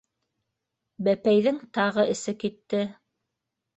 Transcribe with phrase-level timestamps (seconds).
[1.09, 2.85] Бәпәйҙең тағы эсе китте.